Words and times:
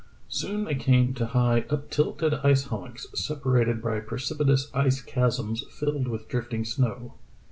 Soon 0.29 0.63
they 0.63 0.73
came 0.73 1.13
to 1.13 1.27
high, 1.27 1.63
uptilted 1.69 2.33
ice 2.43 2.63
hummocks, 2.63 3.05
separated 3.13 3.83
by 3.83 3.99
precipitous 3.99 4.67
ice 4.73 4.99
chasms 4.99 5.63
filled 5.69 6.07
with 6.07 6.27
drifting 6.27 6.65
snow. 6.65 7.13